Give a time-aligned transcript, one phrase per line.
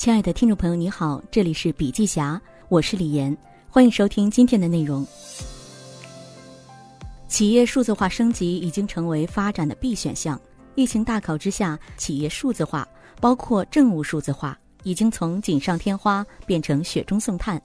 [0.00, 3.36] 亲爱的听众朋友，你好，这里是笔记侠，我是李岩，
[3.68, 5.06] 欢迎收听今天的内容。
[7.28, 10.40] 企业数字化升级已经成为发展的必选项。
[10.74, 12.88] 疫情大考之下，企业数字化，
[13.20, 17.60] 包括政务数字化，已经从锦上添花变成雪中送炭。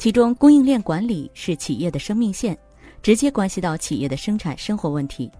[0.00, 2.58] 其中，供应链管理是企业的生命线，
[3.02, 5.30] 直接关系到企业的生产生活问题。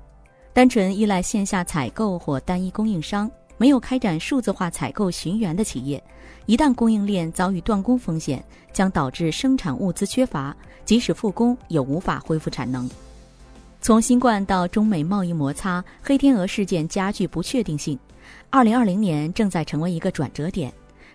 [0.52, 3.28] 单纯依赖线下采购或单一供应商。
[3.58, 6.02] 没有开展数字化采购寻源的企业，
[6.46, 12.88] 一旦供应链遭遇断供风险，将导致生产物资缺乏，即使复工也无法恢复产能。
[13.80, 17.98] 从新冠到中美贸易摩擦、黑天鹅事件加剧不确定性，
[18.48, 20.72] 二零二零年正在成为一个转折点，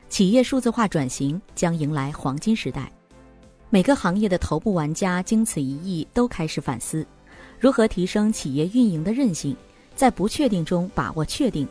[0.10, 2.92] 企业数字化转型将迎来黄金时代。
[3.70, 7.06] 每个行业的头部玩家经此一役，都开始反思，
[7.58, 9.56] 如何提升企业运营的韧性，
[9.96, 11.68] 在不确定中把握确定。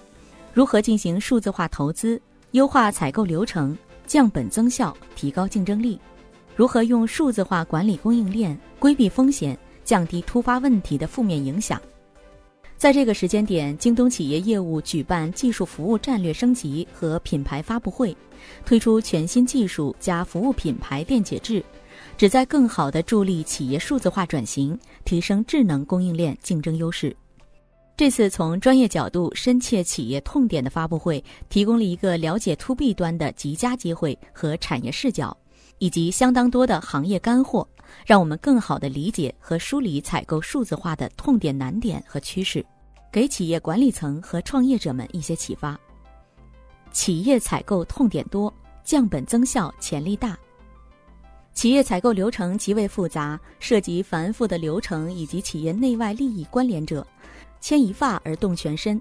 [0.55, 2.21] 如何进行数字化投资，
[2.51, 5.99] 优化采购流程，降本增效，提高竞争力？
[6.55, 11.81] 如何用数字化管理供应链，规避风险，降低突发问题的负面影响？
[12.77, 18.15] 在这个时间点，京东企业业务举办技术服务战略升级和品牌发布会，
[18.67, 21.65] 推出全新技术加服务品牌电解质，
[22.19, 27.17] 旨在更好地助力企业数字化转型，提升智能供应链竞争优势。
[27.95, 35.37] 这次从专业角度深切企业痛点的发布会，提供了一个了解 To B 端的极佳机会和产业视角，
[35.79, 37.69] 以及相当多的行业干货，
[38.07, 42.65] 让我们更好地理解和梳理采购数字化的痛点难点和趋势，
[43.13, 45.79] 给企业管理层和创业者们一些启发。
[46.93, 50.37] 企业采购痛点多，降本增效潜力大。
[51.55, 57.07] 企业采购流程极为复杂，涉及繁复的流程以及企业内外利益关联者。
[57.63, 59.01] 牵一发而动全身，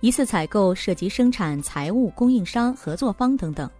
[0.00, 3.70] 一次采购涉及生产、财务、供应商、合作方等等。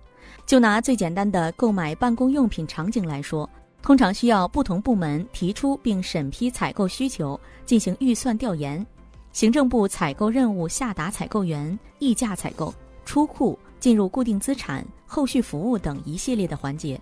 [0.44, 3.48] 就拿最简单的购买办公用品场景来说，
[3.80, 8.86] 通常需要不同部门提出并审批采购需求，进行预算调研，
[9.32, 12.72] 行政部采购任务下达采购员，议价采购、
[13.06, 17.00] 出库、进入固定资产、后续服务等一系列的环节。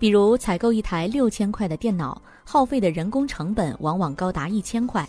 [0.00, 5.08] 比如采购一台六千块的电脑，耗费的人工成本往往高达一千块。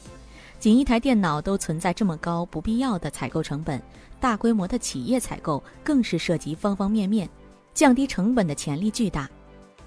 [0.65, 3.79] 仅一台电脑都存在这么高不必要的采购成本，
[4.19, 7.29] 大规模的企业采购更是涉及方方面面，
[7.75, 9.29] 降低成本的潜力巨大。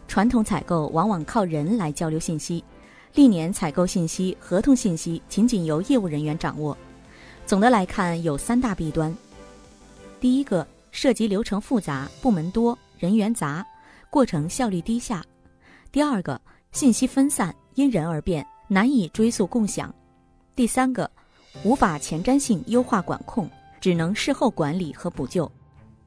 [0.06, 2.62] 传统采购往往靠人来交流信息，
[3.15, 6.78] 历年采购信息、合同信息仅仅由业务人员掌握。
[7.44, 9.12] 总的来看，有三大弊端：
[10.21, 13.67] 第一个，涉及流程复杂，部门多，人员杂，
[14.11, 15.22] 过程效率低下；
[15.91, 16.41] 第二个，
[16.71, 19.93] 信息分散，因人而变，难以追溯共享。
[20.58, 21.08] 第三个，
[21.62, 23.48] 无法前瞻性优化管控，
[23.80, 25.48] 只能事后管理和补救。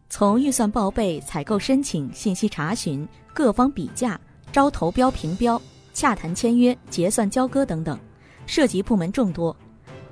[0.09, 4.19] 从预算报备、采购申请、信息查询、各方比价、
[4.51, 5.59] 招投标评标、
[5.93, 7.97] 洽谈签约、结算交割等等，
[8.45, 9.55] 涉及部门众多。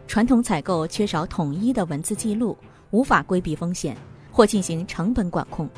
[0.07, 2.57] 传统采购缺少统一的文字记录，
[2.91, 3.97] 无法规避风险
[4.31, 5.69] 或进行成本管控。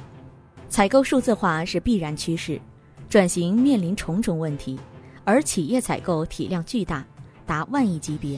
[0.70, 2.62] 采购数字化是必然趋势，
[3.10, 4.80] 转型面临重重问题，
[5.24, 7.04] 而企业采购体量巨大。
[7.46, 8.38] 达万亿级别。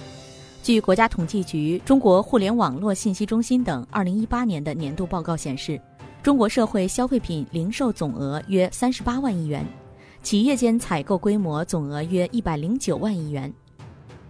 [0.62, 5.80] 据国家统计局中国互联网络信息中心等二零一八年的年度报告显示，
[6.22, 9.66] 中国社会消费品零售总额约三十八万亿元，
[10.22, 13.54] 企业间采购规模总额约一百零九万亿元。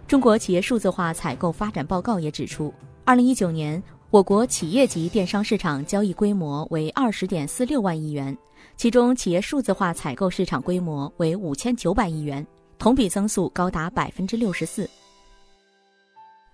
[0.08, 2.74] 中国企业数字化采购发展报告也指出，
[3.04, 3.80] 二零一九年
[4.10, 8.36] 我国企业级电商市场交易规模为二十点四六万亿元，
[8.76, 12.44] 其中企业数字化采购市场规模为五千九百亿元。
[12.78, 14.88] 同比增速高达百分之六十四。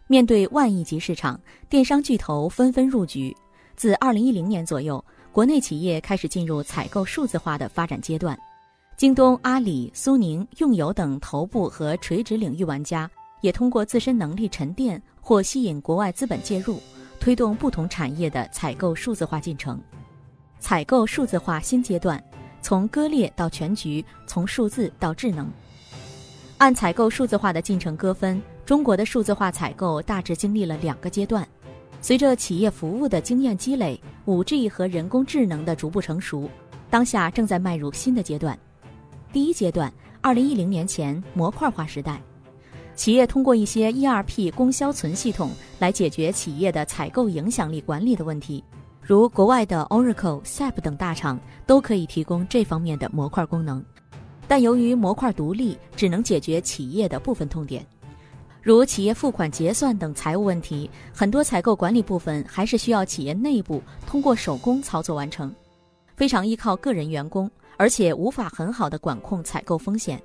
[0.07, 3.37] 面对万亿级市场，电商巨头纷纷入局。
[3.77, 8.39] 自二零一零年左右，国内企业开始进入采购数字化的发展阶段。
[8.97, 13.11] 京东、阿里、苏宁、用友等头部和垂直领域玩家，
[13.41, 16.79] 也通过自身能力沉淀或吸引国外资本介入，
[17.19, 19.81] 推动不同产业的采购数字化进程。
[20.59, 22.23] 采购数字化新阶段，
[22.61, 25.51] 从割裂到全局，从数字到智能。
[26.61, 31.47] 按采购数字化的进程割分，中国的数字化采购大致经历了两个阶段。
[32.03, 36.51] 随着企业服务的经验积累，5G 和人工智能的逐步成熟，
[36.91, 38.59] 当下正在迈入新的阶段。
[39.33, 39.91] 第一阶段
[40.21, 42.21] ，2010年前模块化时代，
[42.95, 48.63] 企业通过一些 ERP 供销存系统来解决企业的采购影响力管理的问题，
[49.01, 53.83] 如国外的 Oracle、SAP 等大厂都可以提供这方面的模块功能。
[54.51, 57.87] 但由于模块独立，只能解决企业的部分痛点，
[58.61, 65.55] 如企业付款结算等财务问题，很多采购管理部分还是需要企业内部通过手工操作完成。
[66.17, 70.21] 非常依靠个人员工，而且无法很好的管控采购风险。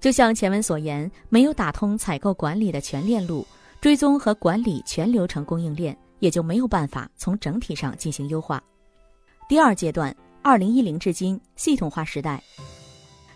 [0.00, 3.46] 就像前文所言，没有打通采购管理的全链路，
[3.80, 8.60] 追踪和管理全流程供应链，也就没有办法从整体上进行优化。
[9.48, 10.12] 第二阶段，
[10.42, 12.42] 二零一零至今系统化时代，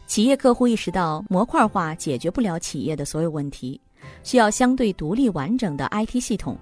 [0.08, 3.78] 企业客户意识到模块化解决不了企业的所有问题，
[4.25, 6.56] 需要相对独立完整的 IT 系统。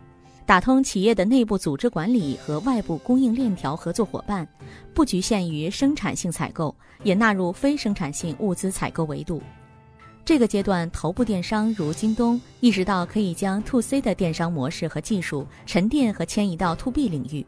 [0.44, 4.46] 打通企业的内部组织管理和外部供应链条合作伙伴，
[4.93, 9.40] 不局限于生产性采购，也纳入非生产性物资采购维度。
[10.25, 17.46] 这个阶段，头部电商如京东意识到可以将 To C 的电商模式和技术沉淀和迁移到 To B 领域，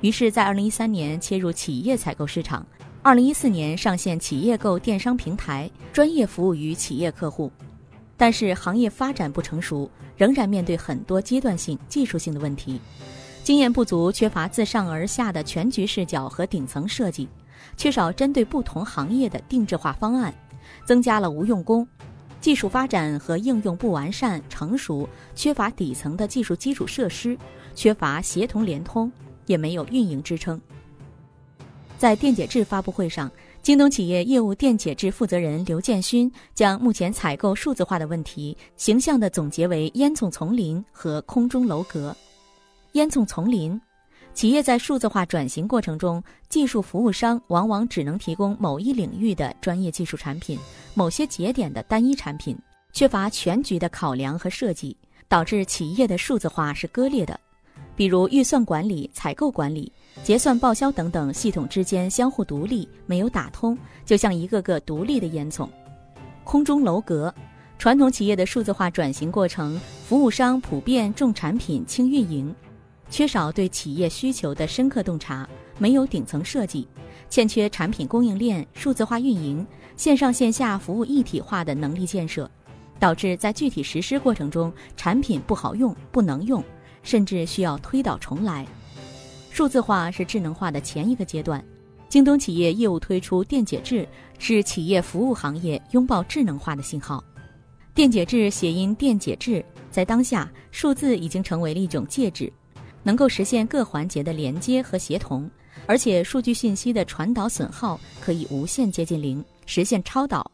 [0.00, 2.66] 于是，在二零一三年切入企业采购市场，
[3.06, 7.52] 二零一四年上线企业购电商平台，专业服务于企业客户。
[8.16, 12.80] 但是行业发展不成熟，仍然面对很多阶段性、技术性的问题，
[13.44, 17.28] 经验不足，缺乏自上而下的全局视角和顶层设计，
[17.76, 20.34] 缺少针对不同行业的定制化方案，
[20.84, 21.86] 增加了无用功，
[22.40, 27.38] 技术发展和应用不完善、成熟，缺乏底层的技术基础设施，
[27.72, 29.12] 缺乏协同联通，
[29.46, 30.60] 也没有运营支撑。
[31.98, 33.30] 在电解质发布会上。
[33.62, 42.16] 京东企业业务电解质负责人刘建勋将目前采购数字化的问题形象地总结为“烟囱丛林”和“空中楼阁”。
[42.92, 43.80] 烟囱丛林，
[44.34, 50.56] 企业在数字化转型过程中，技术服务商往往只能提供某一领域的专业技术产品，
[50.94, 52.56] 某些节点的单一产品，
[52.92, 54.96] 缺乏全局的考量和设计，
[55.26, 57.40] 导致企业的数字化是割裂的。
[57.96, 59.90] 比如预算管理、采购管理。
[60.22, 65.68] 结算报销等等系统之间相互独立，没有打通，就像一个个独立的烟囱，
[66.44, 67.32] 空中楼阁。
[67.78, 72.52] 传统企业的数字化转型过程，服务商普遍重产品轻运营，
[73.10, 75.46] 缺少对企业需求的深刻洞察，
[75.78, 76.88] 没有顶层设计，
[77.28, 79.64] 欠缺产品供应链数字化运营、
[79.94, 82.50] 线上线下服务一体化的能力建设，
[82.98, 86.64] 导致在具体实施过程中，产品不好用、不能用，
[87.06, 88.66] 甚至需要推倒重来。
[89.50, 91.64] 数字化是智能化的前一个阶段，
[92.10, 94.06] 京东企业业务推出电解质，
[94.38, 97.24] 是企业服务行业拥抱智能化的信号。
[97.94, 102.52] 电解质谐音电解质，在当下，数字已经成为了一种介质，
[103.02, 105.50] 能够实现各环节的连接和协同，
[105.86, 110.50] 而且数据信息的传导损耗可以无限接近零，实现超导，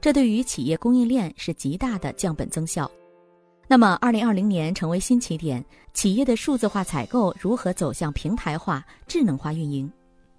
[0.00, 2.88] 这对于企业供应链是极大的降本增效。
[3.68, 9.90] 那么，二零二零年成为新起点，企业的数字化采购如何走向平台化、智能化运营？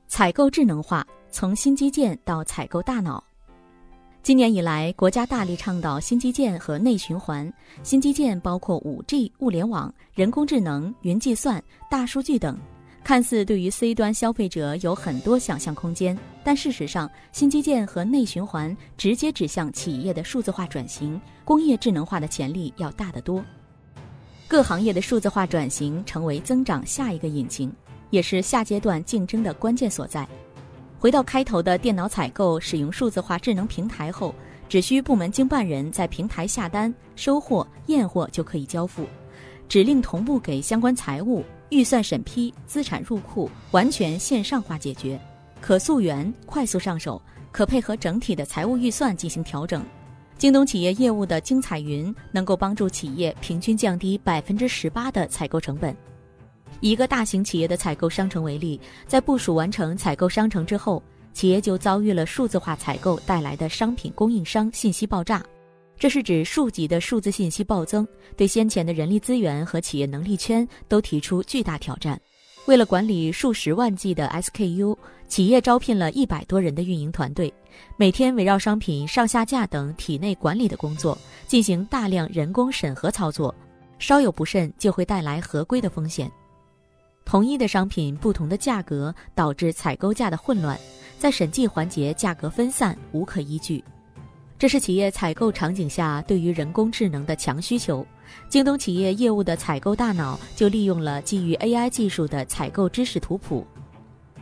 [0.07, 3.21] 采购智能化从新基建到采购大脑。
[4.23, 7.51] 今年以来，国家大力倡导新基建和内循环。
[7.83, 12.57] 新基建包括五 G、物联网、人工智能、云计算、大数据等。
[13.07, 23.41] 看似对于 C 端消费者有很多想象空间，但事实上，新基建和内循环直接指向企业的数字化转型、工业智能化的潜力要大得多。
[24.45, 27.71] 各行业的数字化转型成为增长下一个引擎，
[28.09, 30.27] 也是下阶段竞争的关键所在。
[30.99, 34.35] 回到开头的电脑采购，使用数字化智能平台后，
[34.67, 39.07] 只需部门经办人在平台下单、收货、验货就可以交付，
[39.69, 41.41] 指令同步给相关财务。
[41.69, 45.19] 预算审批、资产入库完全线上化解决，
[45.59, 47.21] 可溯源、快速上手，
[47.51, 49.83] 可配合整体的财务预算进行调整。
[50.37, 55.95] 京东企业业务的精彩云能够帮助企业平均降低百分之十八的采购成本。
[56.79, 61.01] 一个大型企业的采购商城为例，在部署完成采购商城之后，
[61.33, 65.43] 企业就遭遇了数字化采购带来的商品供应商信息爆炸。
[65.99, 72.19] 这是指数级的数字信息暴增，对先前的人力资源和企业能力圈都提出巨大挑战。
[72.65, 74.95] 为了管理数十万计的 SKU，
[75.27, 77.51] 企业招聘了一百多人的运营团队，
[77.95, 83.55] 每天围绕商品上下架等体内管理的工作进行大量人工审核操作，
[83.99, 86.29] 稍有不慎就会带来合规的风险。
[87.23, 90.77] 同一的商品，不同的价格，导致采购价的混乱，
[91.17, 93.83] 在审计环节价格分散，无可依据。
[94.59, 98.05] 这是企业采购场景下对于人工智能的强需求。
[98.49, 103.65] 京东企业业务的采购大脑就利用了基于 AI 技术的采购知识图谱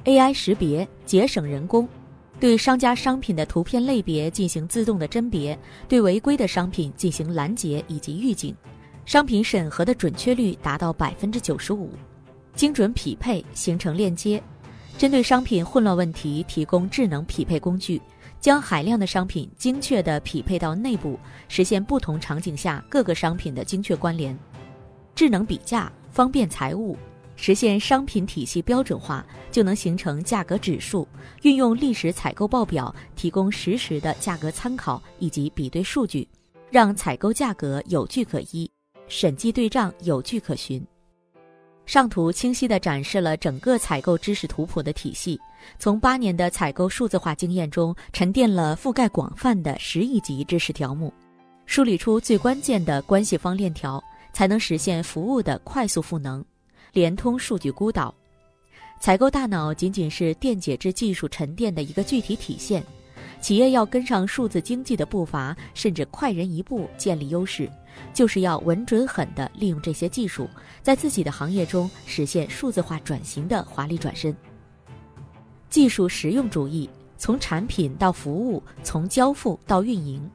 [0.06, 1.88] ，AI 识别节省人工，
[2.40, 5.58] 对商家商品的图片类别进行自动的甄别，
[5.90, 8.56] 对违规的商品进行拦截以及预警，
[9.06, 11.90] 商品审核的准确率达到百分之九十五，
[12.56, 14.42] 精准匹配形成链接，
[14.98, 18.02] 针对商品混乱问题提供智能匹配工具。
[18.46, 24.38] 将海量的商品精确地匹配到内部，实现不同场景下各个商品的精确关联。
[25.16, 26.96] 智能比价方便财务，
[27.36, 31.08] 实现商品体系标准化，就能形成价格指数，
[31.42, 36.28] 运用历史采购报表提供实时的价格参考以及比对数据，
[36.70, 38.70] 让采购价格有据可依，
[39.08, 40.86] 审计对账有据可循。
[41.86, 45.40] 上图清晰地展示了整个采购知识图谱的体系，
[45.78, 51.14] 从八年的采购数字化经验中沉淀了覆盖广泛的十亿级知识条目，
[51.66, 56.44] 梳理出最关键的关系方链条，才能实现服务的快速赋能。
[56.92, 58.14] 联通数据孤岛，
[59.00, 62.84] 采购大脑仅仅是电解质技术沉淀的一个具体体现。
[63.46, 67.70] 企业要跟上数字经济的步伐，甚至快人一步建立优势，
[68.12, 70.50] 就是要稳准狠地利用这些技术，
[70.82, 74.36] 在自己的行业中实现数字化转型的华丽转身。
[75.70, 80.28] 技术实用主义，从产品到服务，从交付到运营。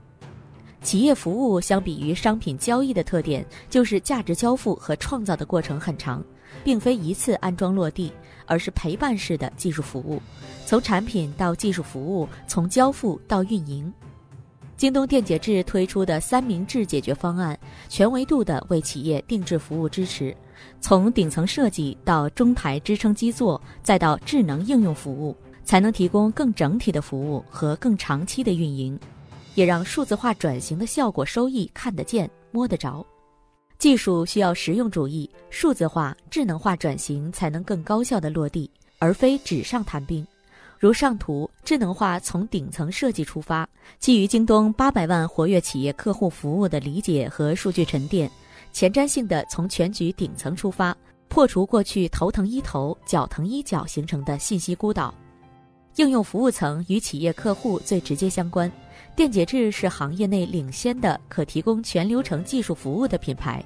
[0.83, 6.25] 企业服务相比于商品交易的特点，就是价值交付和创造的过程很长。
[6.65, 8.13] 并非一次安装落地，
[8.47, 10.21] 而是陪伴式的技术服务，
[10.67, 13.91] 从产品到技术服务，从交付到运营。
[14.77, 17.59] 京东电解质推出的三明治解决方案，
[17.89, 20.35] 全维度的为企业定制服务支持，
[20.81, 28.99] 从顶层设计到中台支撑基座，再到智能应用服务，才能提供更整体的服务和更长期的运营，
[29.61, 33.05] 也让数字化转型的效果收益看得见、摸得着。
[33.79, 40.27] 技术需要实用主义，数字化、智能化转型才能更高效的落地，而非纸上谈兵。
[40.79, 48.31] 如上图，智能化从顶层设计出发，基于京东八百万活跃企业客户服务的理解和数据沉淀，
[48.73, 50.97] 前瞻性的从全局顶层出发，
[51.29, 55.15] 破除过去头疼医头、脚疼医脚形成的信息孤岛。
[55.97, 58.73] 应用服务层与企业客户最直接相关。
[59.17, 63.65] 电解质是行业内领先的可提供全流程技术服务的品牌，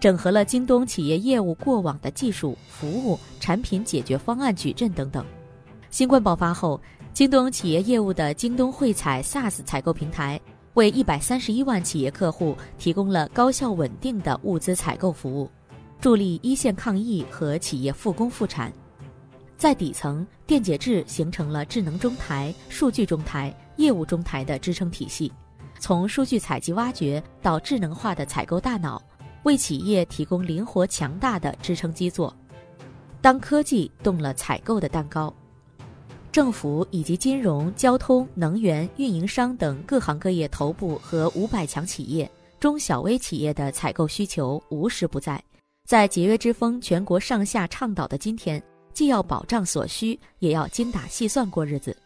[0.00, 5.24] 整合了京东企业业务过往的技术、服务、产品解决方案矩阵等等。
[5.90, 6.80] 新冠爆发后，
[7.12, 10.40] 京东企业业务的京东汇采 SaaS 采购平台，
[10.74, 15.50] 为一百三十一万企业客户提供了高效稳定的物资采购服务，
[16.00, 18.72] 助力一线抗疫和企业复工复产。
[19.62, 25.32] 在底层，电解质形成了智能中台、数据中台、业务中台的支撑体系，
[25.78, 29.00] 从数据采集挖掘到智能化的采购大脑，
[29.44, 32.36] 为企业提供灵活强大的支撑基座。
[33.20, 35.32] 当科技动了采购的蛋糕，
[36.32, 42.28] 政府以及金融、交通、能源、运营商等各行各业头部和五百强企业、
[42.58, 45.40] 中小微企业的采购需求无时不在。
[45.86, 48.60] 在节约之风全国上下倡导的今天。
[48.92, 51.96] 既要保障所需，也要精打细算过日子。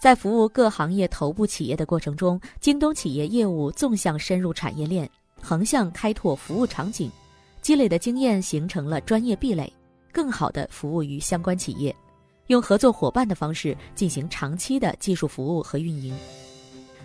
[0.00, 5.10] 在服务各行业头部企业的过程中，京东企业业务纵向深入产业链，
[5.42, 7.10] 横向开拓服务场景，
[7.60, 9.72] 积累的经验形成了专业壁垒，
[10.12, 11.94] 更好地服务于相关企业，
[12.46, 16.16] 用合作伙伴的方式进行长期的技术服务和运营。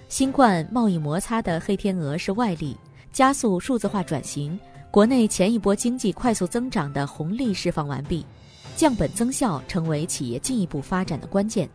[0.08, 2.78] 新冠贸易摩擦的黑天鹅是外力，
[3.12, 4.60] 加速数字化转型，
[4.92, 8.24] 国内前一波经济快速增长的红利释放完毕。
[8.76, 11.70] 降本增效成为企业进一步发展的关键，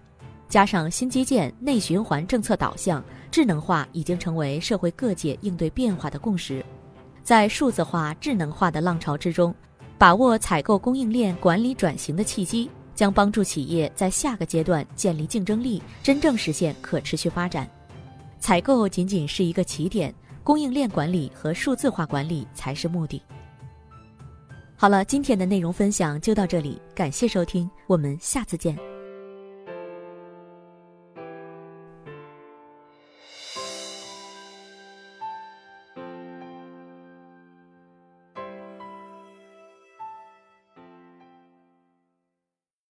[0.49, 6.65] 加上新基建内循环政策导向，智能化已经成为社会各界应对变化的共识。
[7.23, 9.55] 在数字化、智能化的浪潮之中，
[9.97, 17.69] 把握采购供应链管理转型的契机，将帮助企业在下个阶段建立竞争力，真正实现可持续发展。
[18.41, 20.13] 采购仅仅是一个起点，
[20.43, 23.23] 供应链管理和数字化管理才是目的。
[24.81, 28.79] 好了，今天的内容分享就到这里，感谢收听，我们下次见。